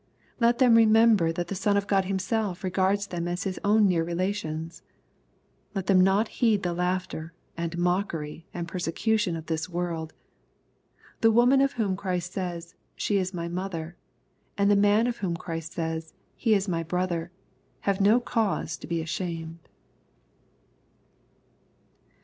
[0.39, 4.03] Let them remember that the Son of God himself regards them as his own near
[4.03, 4.81] relations!
[5.75, 10.15] Let them not heed the laughter, and mockery, and persecution of this world.
[11.19, 13.95] The woman of whom Christ says," She is my mother,"
[14.57, 17.29] and the man of whom Christ says, *' He is my brother,"
[17.81, 19.59] have no cause to be ashamed.